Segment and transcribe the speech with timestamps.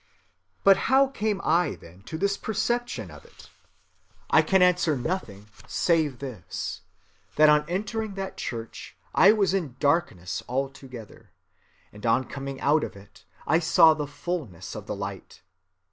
[0.63, 3.51] But how came I, then, to this perception of it?
[4.31, 6.81] I can answer nothing save this,
[7.35, 11.29] that on entering that church I was in darkness altogether,
[11.93, 15.43] and on coming out of it I saw the fullness of the light.